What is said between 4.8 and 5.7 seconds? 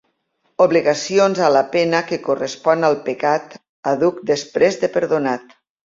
de perdonat.